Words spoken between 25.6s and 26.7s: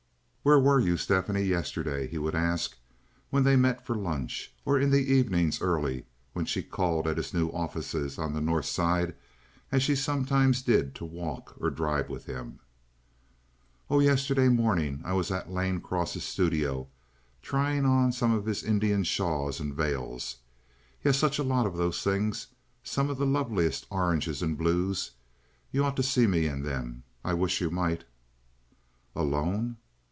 You just ought to see me in